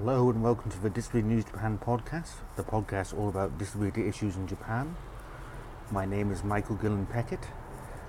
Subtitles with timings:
[0.00, 4.36] Hello and welcome to the Disability News Japan podcast, the podcast all about disability issues
[4.36, 4.94] in Japan.
[5.90, 7.42] My name is Michael Gillen Peckett,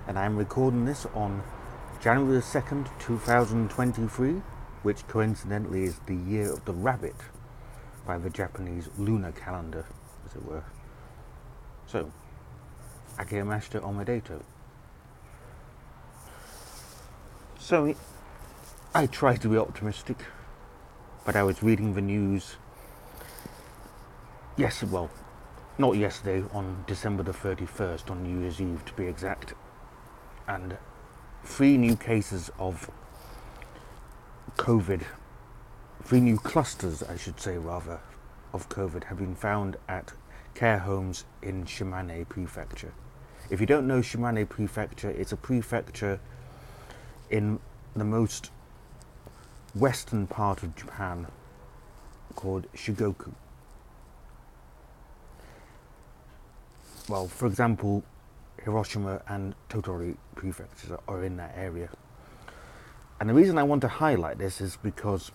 [0.06, 1.42] and I'm recording this on
[2.00, 4.34] January the 2nd, 2023,
[4.84, 7.16] which coincidentally is the year of the rabbit
[8.06, 9.84] by the Japanese lunar calendar,
[10.24, 10.62] as it were.
[11.88, 12.12] So,
[13.18, 14.44] Akemashite Omedeto.
[17.58, 17.96] So,
[18.94, 20.18] I try to be optimistic
[21.24, 22.56] but I was reading the news.
[24.56, 25.10] Yes, well,
[25.78, 29.54] not yesterday, on December the 31st, on New Year's Eve to be exact,
[30.48, 30.76] and
[31.44, 32.90] three new cases of
[34.56, 35.02] COVID,
[36.02, 38.00] three new clusters, I should say, rather,
[38.52, 40.12] of COVID have been found at
[40.54, 42.92] care homes in Shimane Prefecture.
[43.48, 46.20] If you don't know Shimane Prefecture, it's a prefecture
[47.30, 47.60] in
[47.94, 48.50] the most
[49.74, 51.26] western part of Japan
[52.34, 53.32] called Shigoku.
[57.08, 58.04] Well, for example,
[58.62, 61.88] Hiroshima and Tottori prefectures are in that area.
[63.18, 65.30] And the reason I want to highlight this is because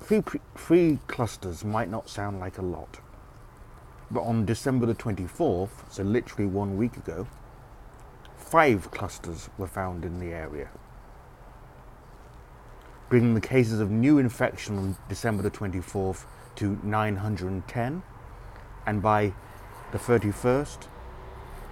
[0.00, 0.22] three,
[0.56, 3.00] three clusters might not sound like a lot.
[4.10, 7.26] But on December the 24th, so literally one week ago,
[8.36, 10.68] five clusters were found in the area
[13.12, 16.24] bringing the cases of new infection on December the 24th
[16.54, 18.02] to 910.
[18.86, 19.34] And by
[19.90, 20.88] the 31st,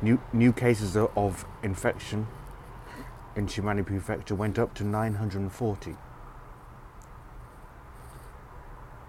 [0.02, 2.26] new, new cases of infection
[3.34, 5.96] in Shimane Prefecture went up to 940.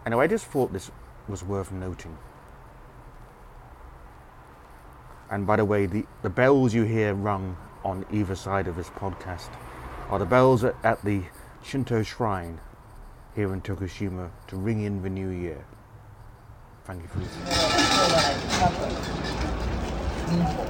[0.06, 0.90] And I just thought this
[1.28, 2.18] was worth noting.
[5.30, 8.90] And by the way, the, the bells you hear rung on either side of this
[8.90, 9.50] podcast
[10.10, 11.24] are the bells at, at the
[11.64, 12.60] Shinto shrine
[13.36, 15.64] here in Tokushima to ring in the new year.
[16.86, 17.20] Thank you for
[20.30, 20.68] listening.